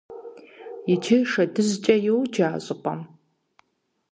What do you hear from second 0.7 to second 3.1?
Иджы «ШэдыжькӀэ» йоджэ а щӏыпӏэм.